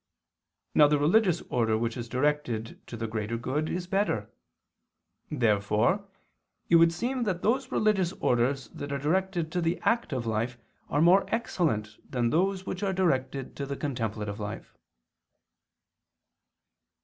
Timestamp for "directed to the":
2.09-3.05, 8.97-9.79, 12.93-13.77